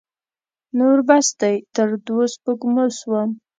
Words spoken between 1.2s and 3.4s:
دی؛ تر دوو سپږمو سوم.